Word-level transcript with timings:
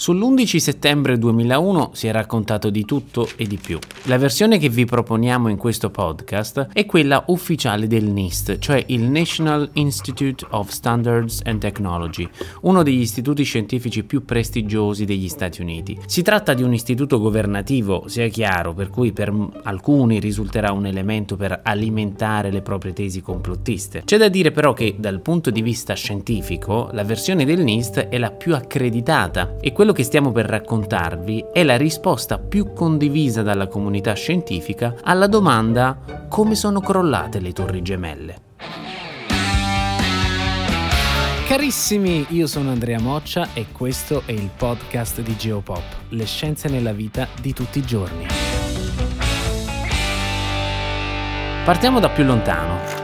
Sull'11 0.00 0.58
settembre 0.58 1.18
2001 1.18 1.90
si 1.92 2.06
è 2.06 2.12
raccontato 2.12 2.70
di 2.70 2.84
tutto 2.84 3.28
e 3.34 3.48
di 3.48 3.56
più. 3.56 3.80
La 4.04 4.16
versione 4.16 4.58
che 4.58 4.68
vi 4.68 4.84
proponiamo 4.84 5.48
in 5.48 5.56
questo 5.56 5.90
podcast 5.90 6.68
è 6.72 6.86
quella 6.86 7.24
ufficiale 7.26 7.88
del 7.88 8.04
NIST, 8.04 8.58
cioè 8.58 8.80
il 8.86 9.02
National 9.02 9.68
Institute 9.72 10.46
of 10.50 10.68
Standards 10.68 11.40
and 11.44 11.58
Technology, 11.58 12.28
uno 12.60 12.84
degli 12.84 13.00
istituti 13.00 13.42
scientifici 13.42 14.04
più 14.04 14.24
prestigiosi 14.24 15.04
degli 15.04 15.28
Stati 15.28 15.62
Uniti. 15.62 15.98
Si 16.06 16.22
tratta 16.22 16.54
di 16.54 16.62
un 16.62 16.74
istituto 16.74 17.18
governativo, 17.18 18.04
sia 18.06 18.28
chiaro, 18.28 18.74
per 18.74 18.90
cui 18.90 19.10
per 19.10 19.34
alcuni 19.64 20.20
risulterà 20.20 20.70
un 20.70 20.86
elemento 20.86 21.34
per 21.34 21.58
alimentare 21.64 22.52
le 22.52 22.62
proprie 22.62 22.92
tesi 22.92 23.20
complottiste. 23.20 24.02
C'è 24.04 24.16
da 24.16 24.28
dire 24.28 24.52
però 24.52 24.72
che 24.74 24.94
dal 24.96 25.20
punto 25.22 25.50
di 25.50 25.60
vista 25.60 25.94
scientifico 25.94 26.88
la 26.92 27.02
versione 27.02 27.44
del 27.44 27.64
NIST 27.64 28.06
è 28.06 28.16
la 28.16 28.30
più 28.30 28.54
accreditata 28.54 29.56
e 29.60 29.72
quella 29.72 29.86
quello 29.88 30.02
che 30.02 30.06
stiamo 30.06 30.32
per 30.32 30.44
raccontarvi 30.44 31.46
è 31.50 31.62
la 31.62 31.78
risposta 31.78 32.36
più 32.36 32.74
condivisa 32.74 33.40
dalla 33.40 33.68
comunità 33.68 34.12
scientifica 34.12 34.96
alla 35.02 35.26
domanda 35.26 36.26
come 36.28 36.54
sono 36.56 36.80
crollate 36.80 37.40
le 37.40 37.52
torri 37.54 37.80
gemelle. 37.80 38.40
Carissimi, 41.46 42.26
io 42.30 42.46
sono 42.46 42.70
Andrea 42.70 43.00
Moccia 43.00 43.48
e 43.54 43.68
questo 43.72 44.24
è 44.26 44.32
il 44.32 44.50
podcast 44.54 45.22
di 45.22 45.34
Geopop, 45.34 45.82
le 46.10 46.26
scienze 46.26 46.68
nella 46.68 46.92
vita 46.92 47.26
di 47.40 47.54
tutti 47.54 47.78
i 47.78 47.82
giorni. 47.82 48.26
Partiamo 51.64 51.98
da 51.98 52.10
più 52.10 52.24
lontano, 52.24 52.97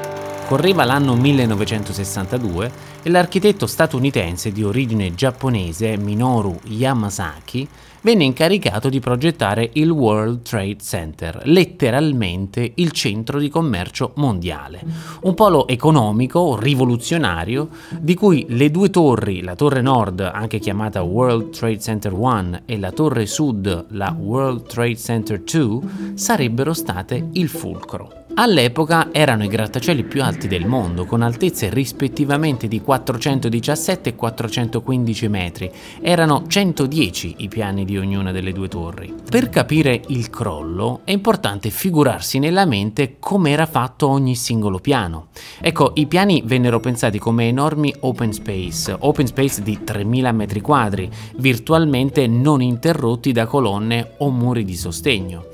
Correva 0.46 0.84
l'anno 0.84 1.14
1962 1.14 2.70
e 3.02 3.08
l'architetto 3.08 3.66
statunitense 3.66 4.52
di 4.52 4.62
origine 4.62 5.14
giapponese 5.14 5.96
Minoru 5.96 6.60
Yamasaki 6.64 7.66
venne 8.02 8.24
incaricato 8.24 8.90
di 8.90 9.00
progettare 9.00 9.70
il 9.72 9.88
World 9.88 10.42
Trade 10.42 10.76
Center, 10.80 11.40
letteralmente 11.44 12.72
il 12.74 12.90
centro 12.90 13.38
di 13.38 13.48
commercio 13.48 14.12
mondiale. 14.16 14.82
Un 15.22 15.32
polo 15.32 15.66
economico 15.66 16.58
rivoluzionario 16.58 17.70
di 17.98 18.14
cui 18.14 18.44
le 18.50 18.70
due 18.70 18.90
torri, 18.90 19.40
la 19.40 19.56
torre 19.56 19.80
nord, 19.80 20.20
anche 20.20 20.58
chiamata 20.58 21.02
World 21.02 21.50
Trade 21.50 21.80
Center 21.80 22.12
1, 22.12 22.60
e 22.66 22.78
la 22.78 22.92
torre 22.92 23.24
sud, 23.24 23.86
la 23.92 24.14
World 24.16 24.66
Trade 24.66 24.96
Center 24.96 25.40
2, 25.40 25.80
sarebbero 26.12 26.74
state 26.74 27.30
il 27.32 27.48
fulcro. 27.48 28.24
All'epoca 28.36 29.10
erano 29.12 29.44
i 29.44 29.48
grattacieli 29.48 30.02
più 30.02 30.20
alti 30.20 30.33
del 30.34 30.66
mondo, 30.66 31.04
con 31.06 31.22
altezze 31.22 31.70
rispettivamente 31.70 32.68
di 32.68 32.80
417 32.80 34.10
e 34.10 34.14
415 34.14 35.28
metri. 35.28 35.70
Erano 36.00 36.44
110 36.46 37.36
i 37.38 37.48
piani 37.48 37.84
di 37.84 37.96
ognuna 37.96 38.32
delle 38.32 38.52
due 38.52 38.68
torri. 38.68 39.14
Per 39.28 39.48
capire 39.48 40.02
il 40.08 40.28
crollo 40.30 41.00
è 41.04 41.12
importante 41.12 41.70
figurarsi 41.70 42.38
nella 42.38 42.66
mente 42.66 43.16
come 43.18 43.50
era 43.50 43.66
fatto 43.66 44.08
ogni 44.08 44.34
singolo 44.34 44.78
piano. 44.78 45.28
Ecco, 45.60 45.92
i 45.94 46.06
piani 46.06 46.42
vennero 46.44 46.80
pensati 46.80 47.18
come 47.18 47.48
enormi 47.48 47.94
open 48.00 48.32
space, 48.32 48.94
open 48.98 49.26
space 49.26 49.62
di 49.62 49.82
3000 49.82 50.32
metri 50.32 50.60
quadri, 50.60 51.10
virtualmente 51.36 52.26
non 52.26 52.60
interrotti 52.60 53.32
da 53.32 53.46
colonne 53.46 54.14
o 54.18 54.30
muri 54.30 54.64
di 54.64 54.76
sostegno. 54.76 55.46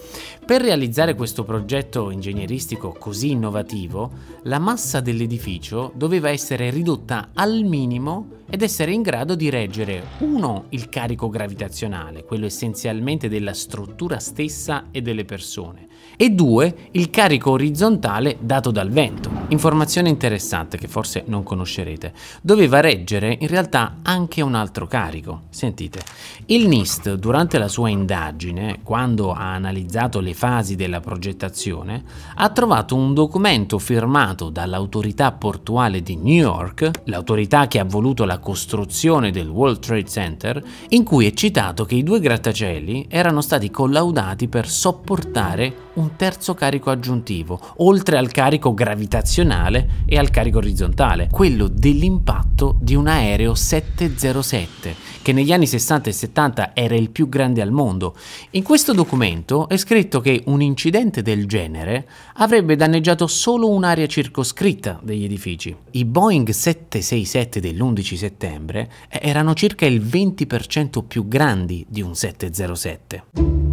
Per 0.51 0.61
realizzare 0.61 1.15
questo 1.15 1.45
progetto 1.45 2.11
ingegneristico 2.11 2.97
così 2.98 3.31
innovativo, 3.31 4.11
la 4.43 4.59
massa 4.59 4.98
dell'edificio 4.98 5.93
doveva 5.95 6.29
essere 6.29 6.70
ridotta 6.70 7.29
al 7.34 7.62
minimo 7.62 8.39
ed 8.51 8.62
essere 8.62 8.91
in 8.91 9.03
grado 9.03 9.37
di 9.37 9.48
reggere 9.48 10.03
uno 10.19 10.65
il 10.71 10.89
carico 10.89 11.28
gravitazionale, 11.28 12.25
quello 12.25 12.47
essenzialmente 12.47 13.28
della 13.28 13.55
struttura 13.55 14.19
stessa 14.19 14.87
e 14.91 15.03
delle 15.03 15.25
persone, 15.25 15.87
e 16.17 16.29
due 16.31 16.89
il 16.91 17.09
carico 17.09 17.53
orizzontale 17.53 18.37
dato 18.41 18.70
dal 18.70 18.91
vento. 18.91 19.31
Informazione 19.49 20.11
interessante 20.11 20.77
che 20.77 20.87
forse 20.87 21.25
non 21.27 21.43
conoscerete. 21.43 22.12
Doveva 22.43 22.81
reggere 22.81 23.38
in 23.41 23.49
realtà 23.49 24.00
anche 24.03 24.43
un 24.43 24.55
altro 24.55 24.87
carico. 24.87 25.44
Sentite, 25.49 26.00
il 26.47 26.69
NIST 26.69 27.15
durante 27.15 27.59
la 27.59 27.69
sua 27.69 27.89
indagine, 27.89 28.81
quando 28.83 29.33
ha 29.33 29.55
analizzato 29.55 30.21
le 30.21 30.34
fasi 30.34 30.77
della 30.77 31.00
progettazione, 31.00 32.05
ha 32.34 32.50
trovato 32.50 32.94
un 32.94 33.15
documento 33.15 33.78
firmato 33.78 34.50
dall'autorità 34.50 35.33
portuale 35.33 36.03
di 36.03 36.16
New 36.16 36.34
York, 36.34 36.91
l'autorità 37.05 37.66
che 37.66 37.78
ha 37.78 37.84
voluto 37.84 38.27
la 38.27 38.39
costruzione 38.39 39.31
del 39.31 39.49
World 39.49 39.78
Trade 39.78 40.05
Center, 40.05 40.62
in 40.91 41.03
cui 41.03 41.27
è 41.27 41.33
citato 41.33 41.87
che 41.87 41.94
i 41.94 42.03
due 42.03 42.21
grattacieli 42.21 43.06
erano 43.09 43.41
stati 43.41 43.71
collaudati 43.71 44.49
per 44.49 44.69
sopportare 44.69 45.89
un 45.95 46.17
terzo 46.17 46.55
carico 46.55 46.91
aggiuntivo, 46.91 47.61
oltre 47.78 48.17
al 48.17 48.31
carico 48.31 48.75
gravitazionale 48.75 50.05
e 50.06 50.17
al 50.19 50.31
carico 50.31 50.59
orizzontale, 50.59 51.28
quello 51.31 51.69
dell'impatto 51.69 52.77
di 52.81 52.95
un 52.95 53.06
aereo 53.06 53.55
707 53.55 55.11
che 55.23 55.33
negli 55.33 55.53
anni 55.53 55.67
60 55.67 56.11
e 56.11 56.12
70 56.12 56.75
era 56.75 56.95
il 56.95 57.11
più 57.11 57.28
grande 57.28 57.61
al 57.61 57.71
mondo. 57.71 58.17
In 58.51 58.62
questo 58.62 58.93
documento 58.93 59.69
è 59.69 59.77
scritto 59.77 60.21
che 60.21 60.43
un 60.47 60.62
incidente 60.62 61.23
del 61.23 61.47
genere 61.47 62.09
avrebbe 62.34 62.77
danneggiato 62.77 63.27
solo 63.27 63.69
un'area 63.71 64.07
circoscritta 64.07 64.99
degli 65.03 65.25
edifici. 65.25 65.75
I 65.93 66.05
Boeing 66.05 66.49
767 66.49 67.61
dell'11 67.61 68.15
settembre 68.15 68.91
erano 69.09 69.55
circa 69.55 69.87
il 69.87 70.01
20% 70.01 71.05
più 71.07 71.28
grandi 71.28 71.84
di 71.89 72.03
un 72.03 72.15
707. 72.15 73.69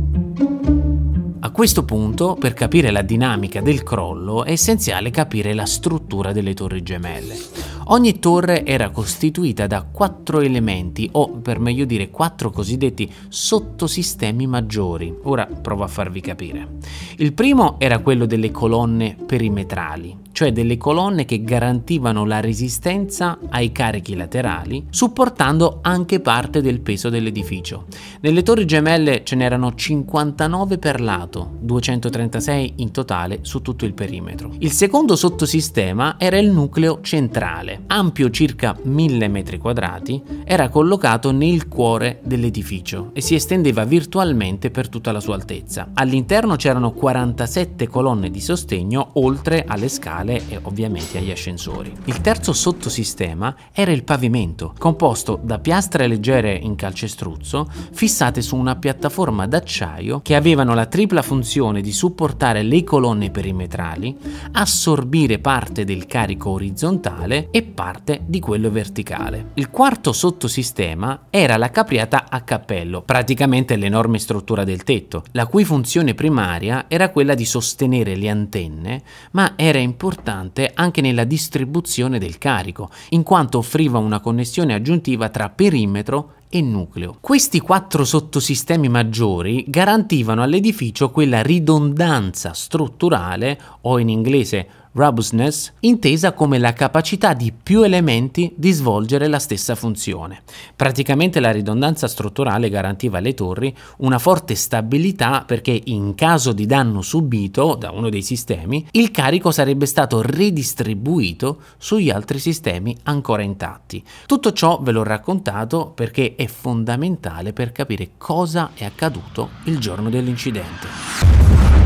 A 1.47 1.51
questo 1.51 1.85
punto, 1.85 2.35
per 2.37 2.53
capire 2.53 2.91
la 2.91 3.01
dinamica 3.01 3.61
del 3.61 3.81
crollo, 3.81 4.43
è 4.43 4.51
essenziale 4.51 5.11
capire 5.11 5.53
la 5.53 5.65
struttura 5.65 6.33
delle 6.33 6.53
torri 6.53 6.83
gemelle. 6.83 7.37
Ogni 7.85 8.19
torre 8.19 8.65
era 8.65 8.89
costituita 8.89 9.65
da 9.65 9.83
quattro 9.89 10.41
elementi, 10.41 11.07
o 11.13 11.29
per 11.37 11.59
meglio 11.59 11.85
dire 11.85 12.09
quattro 12.09 12.51
cosiddetti 12.51 13.09
sottosistemi 13.29 14.45
maggiori. 14.45 15.15
Ora 15.23 15.45
provo 15.45 15.85
a 15.85 15.87
farvi 15.87 16.19
capire. 16.19 16.67
Il 17.15 17.31
primo 17.31 17.79
era 17.79 17.99
quello 17.99 18.25
delle 18.25 18.51
colonne 18.51 19.15
perimetrali, 19.15 20.17
cioè 20.37 20.51
delle 20.51 20.77
colonne 20.77 21.25
che 21.25 21.41
garantivano 21.41 22.23
la 22.23 22.39
resistenza 22.39 23.39
ai 23.49 23.71
carichi 23.71 24.15
laterali, 24.15 24.85
supportando 24.91 25.79
anche 25.81 26.19
parte 26.19 26.61
del 26.61 26.79
peso 26.81 27.09
dell'edificio. 27.09 27.85
Nelle 28.21 28.43
torri 28.43 28.65
gemelle 28.65 29.23
ce 29.23 29.35
n'erano 29.35 29.73
59 29.73 30.77
per 30.77 31.01
lato, 31.01 31.53
236 31.59 32.73
in 32.75 32.91
totale 32.91 33.39
su 33.41 33.63
tutto 33.63 33.85
il 33.85 33.95
perimetro. 33.95 34.53
Il 34.59 34.73
secondo 34.73 35.15
sottosistema 35.15 36.17
era 36.19 36.37
il 36.37 36.51
nucleo 36.51 36.99
centrale, 37.01 37.85
ampio 37.87 38.29
circa 38.29 38.77
1000 38.79 39.27
metri 39.29 39.57
quadrati, 39.57 40.21
era 40.43 40.69
collocato 40.69 41.31
nel 41.31 41.67
cuore 41.67 42.19
dell'edificio 42.23 43.09
e 43.13 43.21
si 43.21 43.33
estendeva 43.33 43.85
virtualmente 43.85 44.69
per 44.69 44.87
tutta 44.87 45.11
la 45.11 45.19
sua 45.19 45.33
altezza. 45.33 45.89
All'interno 45.95 46.57
c'erano 46.57 46.91
47 46.91 47.87
colonne 47.87 48.29
di 48.29 48.39
sostegno 48.39 49.09
oltre 49.13 49.65
alle 49.67 49.87
scale 49.87 50.25
scale 50.27 50.43
e 50.49 50.59
ovviamente 50.63 51.17
agli 51.17 51.31
ascensori. 51.31 51.93
Il 52.05 52.19
terzo 52.21 52.51
sottosistema 52.51 53.55
era 53.71 53.91
il 53.91 54.03
pavimento, 54.03 54.73
composto 54.77 55.39
da 55.41 55.59
piastre 55.59 56.07
leggere 56.07 56.53
in 56.53 56.75
calcestruzzo 56.75 57.69
fissate 57.93 58.41
su 58.41 58.55
una 58.55 58.75
piattaforma 58.75 59.47
d'acciaio 59.47 60.19
che 60.21 60.35
avevano 60.35 60.73
la 60.73 60.85
tripla 60.85 61.21
funzione 61.21 61.81
di 61.81 61.93
supportare 61.93 62.63
le 62.63 62.83
colonne 62.83 63.31
perimetrali, 63.31 64.15
assorbire 64.51 65.39
parte 65.39 65.85
del 65.85 66.05
carico 66.05 66.49
orizzontale 66.51 67.47
e 67.51 67.63
parte 67.63 68.21
di 68.25 68.39
quello 68.39 68.69
verticale. 68.69 69.51
Il 69.55 69.69
quarto 69.69 70.11
sottosistema 70.11 71.27
era 71.29 71.57
la 71.57 71.69
capriata 71.69 72.25
a 72.29 72.41
cappello, 72.41 73.01
praticamente 73.01 73.75
l'enorme 73.75 74.19
struttura 74.19 74.63
del 74.63 74.83
tetto, 74.83 75.23
la 75.31 75.45
cui 75.45 75.63
funzione 75.63 76.13
primaria 76.13 76.85
era 76.87 77.09
quella 77.09 77.35
di 77.35 77.45
sostenere 77.45 78.15
le 78.15 78.29
antenne, 78.29 79.01
ma 79.31 79.53
era 79.55 79.77
importante 79.79 80.16
importante 80.17 80.71
anche 80.73 81.01
nella 81.01 81.23
distribuzione 81.23 82.17
del 82.17 82.39
carico, 82.39 82.89
in 83.09 83.21
quanto 83.23 83.59
offriva 83.59 83.99
una 83.99 84.19
connessione 84.19 84.73
aggiuntiva 84.73 85.29
tra 85.29 85.49
perimetro 85.49 86.33
e 86.49 86.61
nucleo. 86.61 87.17
Questi 87.19 87.59
quattro 87.59 88.03
sottosistemi 88.03 88.89
maggiori 88.89 89.65
garantivano 89.67 90.41
all'edificio 90.41 91.11
quella 91.11 91.41
ridondanza 91.41 92.53
strutturale 92.53 93.59
o 93.81 93.99
in 93.99 94.09
inglese 94.09 94.67
robustness, 94.97 95.73
intesa 95.81 96.33
come 96.33 96.57
la 96.57 96.73
capacità 96.73 97.33
di 97.33 97.53
più 97.53 97.83
elementi 97.83 98.51
di 98.55 98.71
svolgere 98.71 99.27
la 99.27 99.39
stessa 99.39 99.75
funzione. 99.75 100.41
Praticamente 100.75 101.39
la 101.39 101.51
ridondanza 101.51 102.07
strutturale 102.07 102.69
garantiva 102.69 103.19
alle 103.19 103.33
torri 103.33 103.73
una 103.97 104.19
forte 104.19 104.55
stabilità 104.55 105.43
perché 105.45 105.79
in 105.85 106.15
caso 106.15 106.51
di 106.51 106.65
danno 106.65 107.01
subito 107.01 107.75
da 107.75 107.91
uno 107.91 108.09
dei 108.09 108.23
sistemi, 108.23 108.85
il 108.91 109.11
carico 109.11 109.51
sarebbe 109.51 109.85
stato 109.85 110.21
ridistribuito 110.21 111.61
sugli 111.77 112.09
altri 112.09 112.39
sistemi 112.39 112.97
ancora 113.03 113.43
intatti. 113.43 114.03
Tutto 114.25 114.51
ciò 114.51 114.79
ve 114.81 114.91
l'ho 114.91 115.03
raccontato 115.03 115.91
perché 115.93 116.35
è 116.35 116.47
fondamentale 116.47 117.53
per 117.53 117.71
capire 117.71 118.11
cosa 118.17 118.71
è 118.73 118.83
accaduto 118.83 119.49
il 119.65 119.77
giorno 119.77 120.09
dell'incidente. 120.09 121.76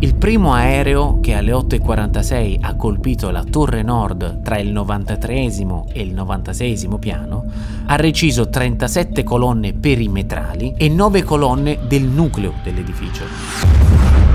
Il 0.00 0.14
primo 0.14 0.52
aereo 0.52 1.18
che 1.20 1.34
alle 1.34 1.50
8.46 1.50 2.58
ha 2.60 2.76
colpito 2.76 3.30
la 3.30 3.42
torre 3.42 3.82
nord 3.82 4.42
tra 4.42 4.56
il 4.58 4.70
93 4.70 5.34
e 5.34 6.00
il 6.00 6.14
96 6.14 6.88
piano 7.00 7.44
ha 7.86 7.96
reciso 7.96 8.48
37 8.48 9.24
colonne 9.24 9.72
perimetrali 9.72 10.74
e 10.76 10.88
9 10.88 11.24
colonne 11.24 11.78
del 11.88 12.04
nucleo 12.04 12.52
dell'edificio. 12.62 14.27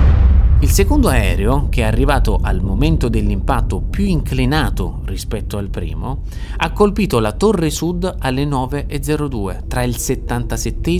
Il 0.60 0.70
secondo 0.70 1.08
aereo, 1.08 1.68
che 1.68 1.82
è 1.82 1.84
arrivato 1.84 2.38
al 2.40 2.62
momento 2.62 3.08
dell'impatto 3.08 3.82
più 3.82 4.06
inclinato 4.06 5.02
rispetto 5.04 5.58
al 5.58 5.68
primo, 5.68 6.22
ha 6.56 6.72
colpito 6.72 7.18
la 7.18 7.32
torre 7.32 7.68
sud 7.68 8.12
alle 8.18 8.46
9.02 8.46 9.66
tra 9.68 9.82
il 9.82 9.96
77 9.96 10.90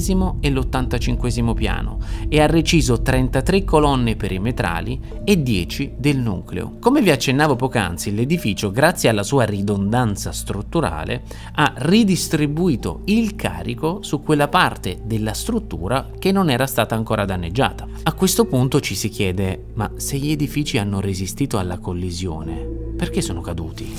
e 0.40 0.50
l'85 0.50 1.54
piano 1.54 1.98
e 2.28 2.40
ha 2.42 2.46
reciso 2.46 3.00
33 3.00 3.64
colonne 3.64 4.16
perimetrali 4.16 5.00
e 5.24 5.42
10 5.42 5.94
del 5.96 6.18
nucleo. 6.18 6.76
Come 6.78 7.00
vi 7.00 7.10
accennavo 7.10 7.56
poc'anzi, 7.56 8.14
l'edificio, 8.14 8.70
grazie 8.70 9.08
alla 9.08 9.22
sua 9.22 9.44
ridondanza 9.44 10.30
strutturale, 10.30 11.22
ha 11.54 11.72
ridistribuito 11.76 13.00
il 13.06 13.34
carico 13.34 14.02
su 14.02 14.22
quella 14.22 14.48
parte 14.48 15.00
della 15.04 15.32
struttura 15.32 16.10
che 16.18 16.32
non 16.32 16.50
era 16.50 16.66
stata 16.66 16.94
ancora 16.94 17.24
danneggiata. 17.24 17.86
A 18.02 18.12
questo 18.12 18.44
punto 18.44 18.80
ci 18.80 18.94
si 18.94 19.08
chiede 19.08 19.43
ma 19.74 19.90
se 19.96 20.16
gli 20.18 20.30
edifici 20.30 20.78
hanno 20.78 21.00
resistito 21.00 21.58
alla 21.58 21.78
collisione, 21.78 22.54
perché 22.96 23.20
sono 23.20 23.40
caduti? 23.40 23.92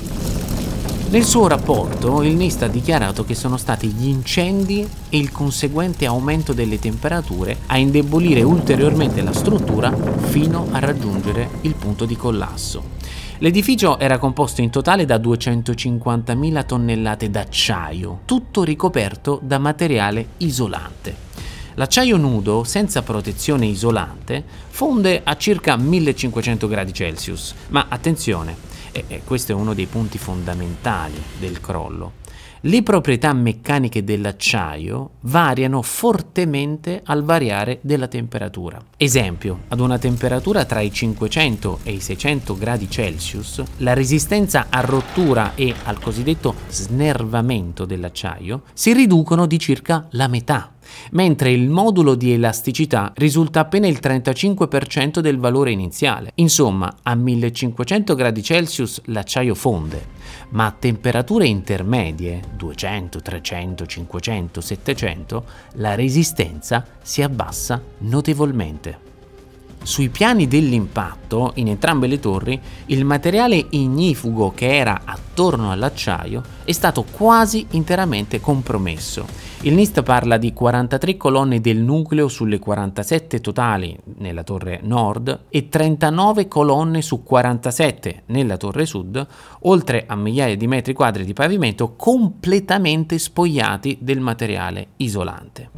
Nel 1.07 1.23
suo 1.23 1.47
rapporto 1.47 2.23
il 2.23 2.35
NIST 2.35 2.63
ha 2.63 2.67
dichiarato 2.67 3.23
che 3.23 3.35
sono 3.35 3.57
stati 3.57 3.87
gli 3.87 4.07
incendi 4.07 4.87
e 5.09 5.17
il 5.17 5.31
conseguente 5.31 6.05
aumento 6.05 6.51
delle 6.51 6.79
temperature 6.79 7.57
a 7.67 7.77
indebolire 7.77 8.41
ulteriormente 8.41 9.21
la 9.21 9.31
struttura 9.31 9.95
fino 9.95 10.67
a 10.71 10.79
raggiungere 10.79 11.49
il 11.61 11.75
punto 11.75 12.05
di 12.05 12.15
collasso. 12.15 12.93
L'edificio 13.39 13.99
era 13.99 14.17
composto 14.17 14.61
in 14.61 14.69
totale 14.69 15.05
da 15.05 15.17
250.000 15.17 16.65
tonnellate 16.65 17.29
d'acciaio, 17.29 18.21
tutto 18.25 18.63
ricoperto 18.63 19.39
da 19.43 19.59
materiale 19.59 20.29
isolante. 20.37 21.34
L'acciaio 21.77 22.15
nudo 22.15 22.63
senza 22.63 23.01
protezione 23.01 23.65
isolante 23.65 24.43
fonde 24.69 25.21
a 25.23 25.35
circa 25.35 25.75
1500 25.75 26.67
gradi 26.69 26.93
Celsius, 26.93 27.53
ma 27.69 27.87
attenzione, 27.89 28.55
e 28.93 29.21
questo 29.25 29.51
è 29.51 29.55
uno 29.55 29.73
dei 29.73 29.85
punti 29.85 30.17
fondamentali 30.17 31.21
del 31.37 31.59
crollo. 31.59 32.23
Le 32.61 32.81
proprietà 32.81 33.31
meccaniche 33.33 34.03
dell'acciaio 34.03 35.11
variano 35.21 35.81
fortemente 35.81 37.01
al 37.03 37.23
variare 37.23 37.79
della 37.81 38.07
temperatura. 38.07 38.81
Esempio, 38.97 39.63
ad 39.67 39.79
una 39.81 39.99
temperatura 39.99 40.65
tra 40.65 40.79
i 40.79 40.91
500 40.91 41.79
e 41.83 41.91
i 41.91 41.99
600 41.99 42.57
gradi 42.57 42.89
Celsius, 42.89 43.61
la 43.77 43.93
resistenza 43.93 44.67
a 44.69 44.79
rottura 44.79 45.53
e 45.55 45.75
al 45.83 45.99
cosiddetto 45.99 46.55
snervamento 46.69 47.85
dell'acciaio 47.85 48.63
si 48.73 48.93
riducono 48.93 49.45
di 49.45 49.59
circa 49.59 50.07
la 50.11 50.27
metà 50.27 50.74
mentre 51.11 51.51
il 51.51 51.69
modulo 51.69 52.15
di 52.15 52.31
elasticità 52.31 53.11
risulta 53.15 53.61
appena 53.61 53.87
il 53.87 53.99
35% 54.01 55.19
del 55.19 55.37
valore 55.37 55.71
iniziale. 55.71 56.31
Insomma, 56.35 56.97
a 57.03 57.15
1500 57.15 58.15
gradi 58.15 58.43
Celsius 58.43 59.01
l'acciaio 59.05 59.55
fonde, 59.55 60.07
ma 60.49 60.65
a 60.65 60.75
temperature 60.77 61.47
intermedie, 61.47 62.41
200, 62.55 63.21
300, 63.21 63.85
500, 63.85 64.61
700, 64.61 65.45
la 65.73 65.95
resistenza 65.95 66.85
si 67.01 67.21
abbassa 67.21 67.81
notevolmente. 67.99 69.05
Sui 69.85 70.09
piani 70.09 70.47
dell'impatto, 70.47 71.51
in 71.55 71.67
entrambe 71.67 72.07
le 72.07 72.19
torri, 72.19 72.59
il 72.87 73.05
materiale 73.05 73.67
ignifugo 73.69 74.51
che 74.51 74.75
era 74.75 75.01
attorno 75.35 75.69
all'acciaio 75.69 76.41
è 76.63 76.71
stato 76.71 77.03
quasi 77.03 77.67
interamente 77.71 78.39
compromesso. 78.39 79.27
Il 79.61 79.73
NIST 79.73 80.01
parla 80.03 80.37
di 80.37 80.53
43 80.53 81.17
colonne 81.17 81.59
del 81.59 81.77
nucleo 81.77 82.27
sulle 82.29 82.59
47 82.59 83.41
totali 83.41 83.97
nella 84.19 84.43
torre 84.43 84.79
nord 84.83 85.45
e 85.49 85.67
39 85.67 86.47
colonne 86.47 87.01
su 87.01 87.23
47 87.23 88.23
nella 88.27 88.57
torre 88.57 88.85
sud, 88.85 89.25
oltre 89.61 90.05
a 90.07 90.15
migliaia 90.15 90.55
di 90.55 90.67
metri 90.67 90.93
quadri 90.93 91.25
di 91.25 91.33
pavimento 91.33 91.95
completamente 91.95 93.17
spogliati 93.17 93.97
del 93.99 94.19
materiale 94.19 94.89
isolante. 94.97 95.71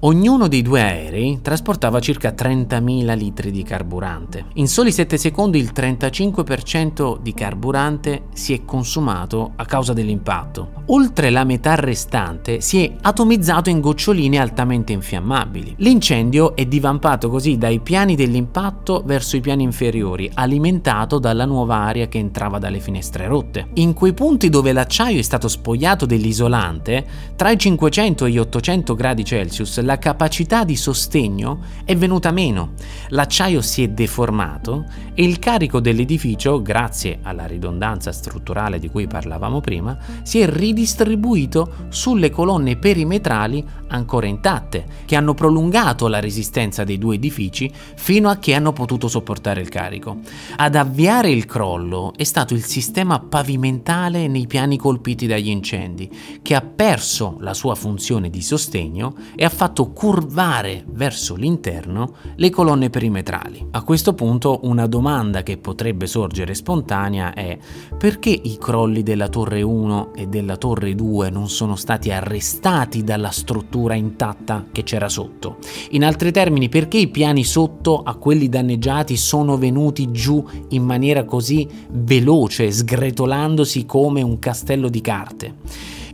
Ognuno 0.00 0.48
dei 0.48 0.62
due 0.62 0.80
aerei 0.80 1.40
trasportava 1.42 2.00
circa 2.00 2.30
30.000 2.30 3.16
litri 3.16 3.50
di 3.50 3.62
carburante. 3.62 4.46
In 4.54 4.68
soli 4.68 4.92
7 4.92 5.18
secondi 5.18 5.58
il 5.58 5.72
35% 5.74 7.18
di 7.20 7.34
carburante 7.34 8.22
si 8.32 8.54
è 8.54 8.64
consumato 8.64 9.01
a 9.10 9.64
causa 9.64 9.92
dell'impatto. 9.92 10.70
Oltre 10.86 11.30
la 11.30 11.44
metà 11.44 11.74
restante 11.74 12.60
si 12.60 12.84
è 12.84 12.92
atomizzato 13.00 13.70
in 13.70 13.80
goccioline 13.80 14.38
altamente 14.38 14.92
infiammabili. 14.92 15.74
L'incendio 15.78 16.54
è 16.54 16.66
divampato 16.66 17.28
così 17.28 17.58
dai 17.58 17.80
piani 17.80 18.14
dell'impatto 18.14 19.02
verso 19.04 19.36
i 19.36 19.40
piani 19.40 19.62
inferiori, 19.62 20.30
alimentato 20.32 21.18
dalla 21.18 21.44
nuova 21.44 21.76
aria 21.76 22.08
che 22.08 22.18
entrava 22.18 22.58
dalle 22.58 22.80
finestre 22.80 23.26
rotte. 23.26 23.68
In 23.74 23.92
quei 23.94 24.12
punti 24.12 24.48
dove 24.48 24.72
l'acciaio 24.72 25.18
è 25.18 25.22
stato 25.22 25.48
spogliato 25.48 26.06
dell'isolante, 26.06 27.04
tra 27.36 27.50
i 27.50 27.58
500 27.58 28.26
e 28.26 28.30
gli 28.30 28.38
800 28.38 28.94
gradi 28.94 29.24
Celsius 29.24 29.80
la 29.80 29.98
capacità 29.98 30.64
di 30.64 30.76
sostegno 30.76 31.60
è 31.84 31.96
venuta 31.96 32.30
meno. 32.30 32.74
L'acciaio 33.08 33.60
si 33.60 33.82
è 33.82 33.88
deformato 33.88 34.84
e 35.14 35.24
il 35.24 35.38
carico 35.38 35.80
dell'edificio, 35.80 36.60
grazie 36.62 37.18
alla 37.22 37.46
ridondanza 37.46 38.12
strutturale 38.12 38.78
di 38.78 38.88
cui 38.92 39.06
parlavamo 39.08 39.60
prima, 39.60 39.96
si 40.22 40.38
è 40.38 40.48
ridistribuito 40.48 41.86
sulle 41.88 42.30
colonne 42.30 42.76
perimetrali 42.76 43.64
ancora 43.88 44.26
intatte, 44.26 44.84
che 45.04 45.16
hanno 45.16 45.34
prolungato 45.34 46.06
la 46.08 46.20
resistenza 46.20 46.84
dei 46.84 46.98
due 46.98 47.16
edifici 47.16 47.70
fino 47.96 48.28
a 48.28 48.36
che 48.36 48.54
hanno 48.54 48.72
potuto 48.72 49.08
sopportare 49.08 49.60
il 49.60 49.68
carico. 49.68 50.18
Ad 50.56 50.76
avviare 50.76 51.30
il 51.30 51.46
crollo 51.46 52.12
è 52.16 52.24
stato 52.24 52.54
il 52.54 52.64
sistema 52.64 53.18
pavimentale 53.18 54.28
nei 54.28 54.46
piani 54.46 54.76
colpiti 54.76 55.26
dagli 55.26 55.48
incendi, 55.48 56.10
che 56.42 56.54
ha 56.54 56.62
perso 56.62 57.36
la 57.40 57.54
sua 57.54 57.74
funzione 57.74 58.30
di 58.30 58.42
sostegno 58.42 59.14
e 59.34 59.44
ha 59.44 59.50
fatto 59.50 59.90
curvare 59.92 60.84
verso 60.88 61.34
l'interno 61.34 62.14
le 62.36 62.50
colonne 62.50 62.90
perimetrali. 62.90 63.66
A 63.72 63.82
questo 63.82 64.14
punto 64.14 64.60
una 64.62 64.86
domanda 64.86 65.42
che 65.42 65.56
potrebbe 65.56 66.06
sorgere 66.06 66.54
spontanea 66.54 67.32
è 67.32 67.58
perché 67.96 68.30
i 68.30 68.58
crolli 68.58 68.81
della 68.86 69.28
torre 69.28 69.62
1 69.62 70.12
e 70.14 70.26
della 70.26 70.56
torre 70.56 70.94
2 70.94 71.30
non 71.30 71.48
sono 71.48 71.76
stati 71.76 72.10
arrestati 72.10 73.04
dalla 73.04 73.30
struttura 73.30 73.94
intatta 73.94 74.66
che 74.72 74.82
c'era 74.82 75.08
sotto? 75.08 75.58
In 75.90 76.04
altri 76.04 76.32
termini, 76.32 76.68
perché 76.68 76.98
i 76.98 77.08
piani 77.08 77.44
sotto 77.44 78.02
a 78.02 78.16
quelli 78.16 78.48
danneggiati 78.48 79.16
sono 79.16 79.56
venuti 79.56 80.10
giù 80.10 80.44
in 80.70 80.82
maniera 80.82 81.24
così 81.24 81.68
veloce, 81.90 82.70
sgretolandosi 82.70 83.86
come 83.86 84.22
un 84.22 84.38
castello 84.38 84.88
di 84.88 85.00
carte? 85.00 85.54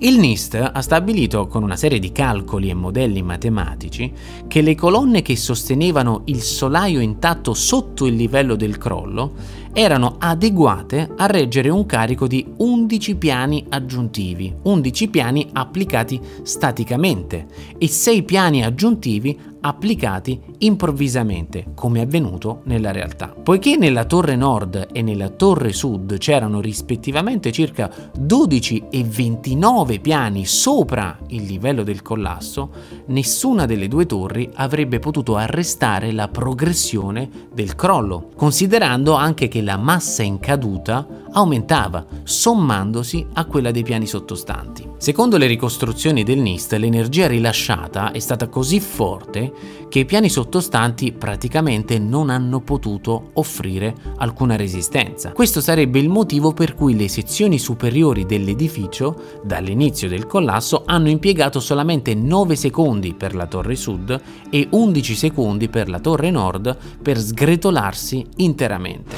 Il 0.01 0.21
NIST 0.21 0.71
ha 0.73 0.81
stabilito 0.81 1.49
con 1.49 1.65
una 1.65 1.75
serie 1.75 1.99
di 1.99 2.13
calcoli 2.13 2.71
e 2.71 2.75
modelli 2.75 3.21
matematici 3.21 4.13
che 4.47 4.61
le 4.61 4.77
colonne 4.77 5.23
che 5.23 5.35
sostenevano 5.35 6.23
il 6.27 6.41
solaio 6.41 7.01
intatto 7.01 7.53
sotto 7.53 8.07
il 8.07 8.15
livello 8.15 8.55
del 8.55 8.79
crollo 8.79 9.33
erano 9.73 10.17
adeguate 10.19 11.11
a 11.17 11.27
reggere 11.27 11.69
un 11.69 11.87
carico 11.87 12.27
di 12.27 12.47
11 12.57 13.17
piani 13.17 13.65
aggiuntivi, 13.69 14.55
11 14.63 15.09
piani 15.09 15.49
applicati 15.53 16.21
staticamente 16.43 17.47
e 17.79 17.89
6 17.89 18.23
piani 18.23 18.65
aggiuntivi 18.65 19.57
applicati 19.61 20.41
improvvisamente, 20.59 21.67
come 21.75 22.01
è 22.01 22.03
avvenuto 22.03 22.61
nella 22.65 22.91
realtà. 22.91 23.29
Poiché 23.29 23.77
nella 23.77 24.05
torre 24.05 24.37
nord 24.37 24.89
e 24.93 25.03
nella 25.03 25.31
torre 25.31 25.73
sud 25.73 26.19
c'erano 26.19 26.61
rispettivamente 26.61 27.51
circa 27.51 27.91
12 28.17 28.85
e 28.91 29.05
29 29.05 29.99
piani 29.99 30.47
sopra 30.47 31.19
il 31.29 31.45
livello 31.45 31.83
del 31.83 32.03
collasso, 32.03 32.71
nessuna 33.07 33.67
delle 33.67 33.89
due 33.89 34.07
torri 34.07 34.49
avrebbe 34.55 34.99
potuto 34.99 35.37
arrestare 35.37 36.13
la 36.13 36.29
progressione 36.29 37.29
del 37.53 37.75
crollo, 37.75 38.31
considerando 38.37 39.15
anche 39.15 39.49
che 39.49 39.58
che 39.59 39.65
la 39.65 39.77
massa 39.77 40.23
in 40.23 40.39
caduta 40.39 41.05
aumentava, 41.33 42.05
sommandosi 42.23 43.27
a 43.33 43.45
quella 43.45 43.73
dei 43.73 43.83
piani 43.83 44.07
sottostanti. 44.07 44.88
Secondo 45.01 45.37
le 45.37 45.47
ricostruzioni 45.47 46.25
del 46.25 46.41
NIST, 46.41 46.73
l'energia 46.73 47.29
rilasciata 47.29 48.11
è 48.11 48.19
stata 48.19 48.49
così 48.49 48.81
forte 48.81 49.53
che 49.89 50.01
i 50.01 50.05
piani 50.05 50.29
sottostanti 50.29 51.13
praticamente 51.13 52.01
non 52.01 52.31
hanno 52.31 52.61
potuto 52.61 53.31
offrire 53.35 53.95
alcuna 54.17 54.57
resistenza. 54.57 55.31
Questo 55.31 55.61
sarebbe 55.61 56.01
il 56.01 56.09
motivo 56.09 56.53
per 56.53 56.75
cui 56.75 56.97
le 56.97 57.07
sezioni 57.07 57.61
superiori 57.61 58.27
dell'edificio, 58.27 59.41
dall'inizio 59.45 60.09
del 60.09 60.27
collasso, 60.27 60.83
hanno 60.85 61.11
impiegato 61.11 61.61
solamente 61.61 62.17
9 62.17 62.57
secondi 62.57 63.15
per 63.15 63.37
la 63.37 63.47
torre 63.47 63.77
sud 63.77 64.21
e 64.51 64.67
11 64.69 65.15
secondi 65.15 65.69
per 65.69 65.89
la 65.89 66.01
torre 66.01 66.33
nord 66.33 66.77
per 67.01 67.19
sgretolarsi 67.19 68.27
interamente. 68.39 69.15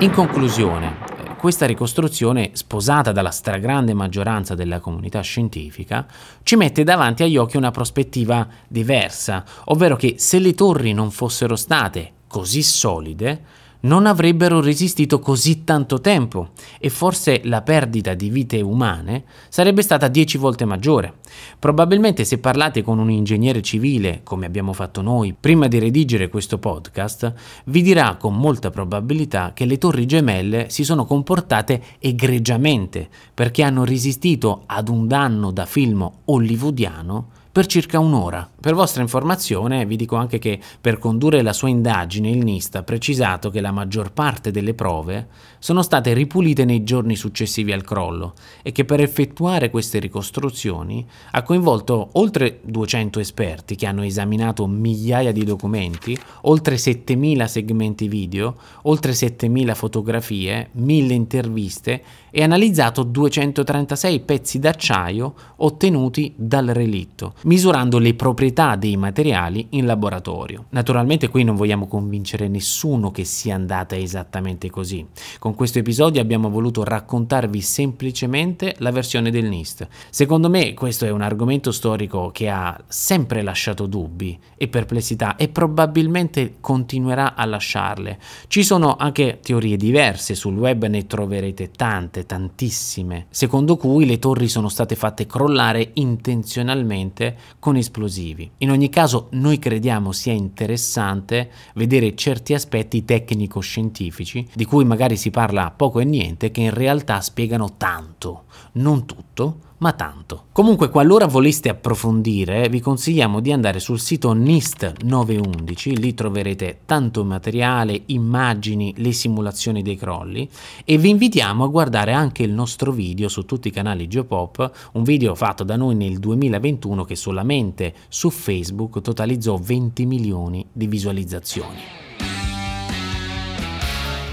In 0.00 0.10
conclusione, 0.10 1.07
questa 1.38 1.66
ricostruzione, 1.66 2.50
sposata 2.54 3.12
dalla 3.12 3.30
stragrande 3.30 3.94
maggioranza 3.94 4.56
della 4.56 4.80
comunità 4.80 5.20
scientifica, 5.20 6.04
ci 6.42 6.56
mette 6.56 6.82
davanti 6.82 7.22
agli 7.22 7.36
occhi 7.36 7.56
una 7.56 7.70
prospettiva 7.70 8.46
diversa, 8.66 9.44
ovvero 9.66 9.94
che 9.94 10.16
se 10.18 10.40
le 10.40 10.52
torri 10.54 10.92
non 10.92 11.12
fossero 11.12 11.54
state 11.54 12.12
così 12.26 12.62
solide, 12.62 13.40
non 13.80 14.06
avrebbero 14.06 14.60
resistito 14.60 15.20
così 15.20 15.64
tanto 15.64 16.00
tempo 16.00 16.50
e 16.80 16.88
forse 16.88 17.42
la 17.44 17.62
perdita 17.62 18.14
di 18.14 18.28
vite 18.28 18.60
umane 18.60 19.24
sarebbe 19.48 19.82
stata 19.82 20.08
dieci 20.08 20.38
volte 20.38 20.64
maggiore. 20.64 21.14
Probabilmente 21.58 22.24
se 22.24 22.38
parlate 22.38 22.82
con 22.82 22.98
un 22.98 23.10
ingegnere 23.10 23.62
civile, 23.62 24.20
come 24.24 24.46
abbiamo 24.46 24.72
fatto 24.72 25.02
noi 25.02 25.34
prima 25.38 25.68
di 25.68 25.78
redigere 25.78 26.28
questo 26.28 26.58
podcast, 26.58 27.32
vi 27.66 27.82
dirà 27.82 28.16
con 28.16 28.36
molta 28.36 28.70
probabilità 28.70 29.52
che 29.54 29.64
le 29.64 29.78
torri 29.78 30.06
gemelle 30.06 30.70
si 30.70 30.84
sono 30.84 31.04
comportate 31.04 31.82
egregiamente 31.98 33.08
perché 33.32 33.62
hanno 33.62 33.84
resistito 33.84 34.62
ad 34.66 34.88
un 34.88 35.06
danno 35.06 35.50
da 35.50 35.66
film 35.66 36.10
hollywoodiano 36.24 37.36
per 37.58 37.66
circa 37.66 37.98
un'ora. 37.98 38.48
Per 38.60 38.72
vostra 38.72 39.02
informazione 39.02 39.84
vi 39.84 39.96
dico 39.96 40.14
anche 40.14 40.38
che 40.38 40.60
per 40.80 40.98
condurre 40.98 41.42
la 41.42 41.52
sua 41.52 41.68
indagine 41.68 42.30
il 42.30 42.44
NIST 42.44 42.76
ha 42.76 42.84
precisato 42.84 43.50
che 43.50 43.60
la 43.60 43.67
maggior 43.72 44.12
parte 44.12 44.50
delle 44.50 44.74
prove 44.74 45.28
sono 45.58 45.82
state 45.82 46.12
ripulite 46.12 46.64
nei 46.64 46.84
giorni 46.84 47.16
successivi 47.16 47.72
al 47.72 47.82
crollo 47.82 48.34
e 48.62 48.72
che 48.72 48.84
per 48.84 49.00
effettuare 49.00 49.70
queste 49.70 49.98
ricostruzioni 49.98 51.06
ha 51.32 51.42
coinvolto 51.42 52.10
oltre 52.12 52.60
200 52.62 53.20
esperti 53.20 53.74
che 53.74 53.86
hanno 53.86 54.02
esaminato 54.02 54.66
migliaia 54.66 55.32
di 55.32 55.44
documenti, 55.44 56.18
oltre 56.42 56.76
7000 56.76 57.46
segmenti 57.46 58.08
video, 58.08 58.56
oltre 58.82 59.12
7000 59.12 59.74
fotografie, 59.74 60.68
1000 60.72 61.14
interviste 61.14 62.02
e 62.30 62.42
analizzato 62.42 63.02
236 63.02 64.20
pezzi 64.20 64.58
d'acciaio 64.58 65.34
ottenuti 65.56 66.34
dal 66.36 66.66
relitto, 66.66 67.34
misurando 67.44 67.98
le 67.98 68.14
proprietà 68.14 68.76
dei 68.76 68.96
materiali 68.96 69.66
in 69.70 69.86
laboratorio. 69.86 70.66
Naturalmente 70.70 71.28
qui 71.28 71.44
non 71.44 71.56
vogliamo 71.56 71.86
convincere 71.86 72.48
nessuno 72.48 73.10
che 73.10 73.24
sia 73.24 73.57
andata 73.58 73.96
esattamente 73.96 74.70
così. 74.70 75.06
Con 75.38 75.54
questo 75.54 75.80
episodio 75.80 76.20
abbiamo 76.20 76.48
voluto 76.48 76.84
raccontarvi 76.84 77.60
semplicemente 77.60 78.74
la 78.78 78.90
versione 78.90 79.30
del 79.30 79.48
NIST. 79.48 79.86
Secondo 80.10 80.48
me 80.48 80.72
questo 80.74 81.04
è 81.04 81.10
un 81.10 81.20
argomento 81.20 81.72
storico 81.72 82.30
che 82.32 82.48
ha 82.48 82.80
sempre 82.86 83.42
lasciato 83.42 83.86
dubbi 83.86 84.38
e 84.56 84.68
perplessità 84.68 85.36
e 85.36 85.48
probabilmente 85.48 86.54
continuerà 86.60 87.34
a 87.34 87.44
lasciarle. 87.44 88.18
Ci 88.46 88.62
sono 88.62 88.96
anche 88.96 89.40
teorie 89.42 89.76
diverse, 89.76 90.34
sul 90.34 90.56
web 90.56 90.86
ne 90.86 91.06
troverete 91.06 91.70
tante, 91.70 92.24
tantissime, 92.24 93.26
secondo 93.30 93.76
cui 93.76 94.06
le 94.06 94.18
torri 94.18 94.48
sono 94.48 94.68
state 94.68 94.94
fatte 94.94 95.26
crollare 95.26 95.90
intenzionalmente 95.94 97.36
con 97.58 97.76
esplosivi. 97.76 98.50
In 98.58 98.70
ogni 98.70 98.88
caso 98.88 99.28
noi 99.32 99.58
crediamo 99.58 100.12
sia 100.12 100.32
interessante 100.32 101.50
vedere 101.74 102.14
certi 102.14 102.54
aspetti 102.54 103.04
tecnico-scientifici 103.48 104.46
di 104.52 104.64
cui 104.66 104.84
magari 104.84 105.16
si 105.16 105.30
parla 105.30 105.72
poco 105.74 105.98
e 105.98 106.04
niente 106.04 106.50
che 106.50 106.60
in 106.60 106.74
realtà 106.74 107.20
spiegano 107.20 107.74
tanto, 107.76 108.44
non 108.72 109.06
tutto, 109.06 109.66
ma 109.78 109.92
tanto. 109.92 110.46
Comunque, 110.52 110.90
qualora 110.90 111.26
voleste 111.26 111.68
approfondire, 111.68 112.68
vi 112.68 112.80
consigliamo 112.80 113.40
di 113.40 113.52
andare 113.52 113.78
sul 113.78 114.00
sito 114.00 114.32
NIST 114.32 115.02
911, 115.04 115.96
lì 115.96 116.14
troverete 116.14 116.80
tanto 116.84 117.24
materiale, 117.24 118.02
immagini, 118.06 118.92
le 118.96 119.12
simulazioni 119.12 119.82
dei 119.82 119.96
crolli 119.96 120.48
e 120.84 120.98
vi 120.98 121.10
invitiamo 121.10 121.64
a 121.64 121.68
guardare 121.68 122.12
anche 122.12 122.42
il 122.42 122.52
nostro 122.52 122.90
video 122.90 123.28
su 123.28 123.44
tutti 123.44 123.68
i 123.68 123.72
canali 123.72 124.08
Geopop, 124.08 124.90
un 124.92 125.02
video 125.04 125.34
fatto 125.34 125.62
da 125.62 125.76
noi 125.76 125.94
nel 125.94 126.18
2021 126.18 127.04
che 127.04 127.14
solamente 127.14 127.94
su 128.08 128.30
Facebook 128.30 129.00
totalizzò 129.00 129.56
20 129.56 130.06
milioni 130.06 130.66
di 130.72 130.86
visualizzazioni. 130.88 132.07